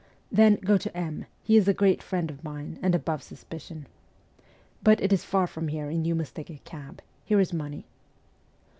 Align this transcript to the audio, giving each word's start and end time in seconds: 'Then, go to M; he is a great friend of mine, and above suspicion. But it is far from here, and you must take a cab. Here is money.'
'Then, 0.31 0.55
go 0.55 0.79
to 0.79 0.97
M; 0.97 1.27
he 1.43 1.57
is 1.57 1.67
a 1.67 1.75
great 1.75 2.01
friend 2.01 2.31
of 2.31 2.43
mine, 2.43 2.79
and 2.81 2.95
above 2.95 3.21
suspicion. 3.21 3.85
But 4.81 4.99
it 4.99 5.13
is 5.13 5.23
far 5.23 5.45
from 5.45 5.67
here, 5.67 5.89
and 5.89 6.07
you 6.07 6.15
must 6.15 6.33
take 6.33 6.49
a 6.49 6.57
cab. 6.65 7.03
Here 7.23 7.39
is 7.39 7.53
money.' 7.53 7.85